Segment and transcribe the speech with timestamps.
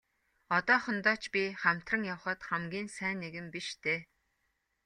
[0.57, 3.99] Одоохондоо ч би хамтран явахад хамгийн сайн нэгэн биш дээ.